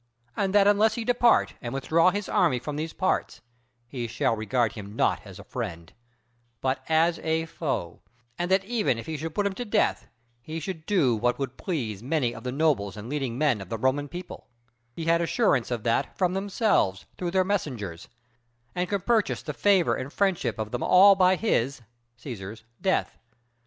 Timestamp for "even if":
8.65-9.05